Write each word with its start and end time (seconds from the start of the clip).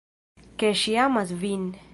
Ke 0.63 0.71
ŝi 0.83 0.97
amas 1.05 1.37
vin. 1.45 1.73